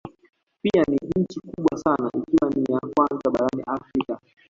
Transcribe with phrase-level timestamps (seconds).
[0.61, 4.19] Pia ni nchi kubwa sana ikiwa ni ya kwanza barani Afrika